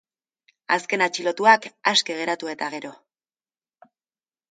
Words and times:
Azken 0.75 1.03
atxilotuak, 1.07 1.69
aske 1.93 2.17
geratu 2.23 2.53
eta 2.57 2.73
gero. 2.79 2.95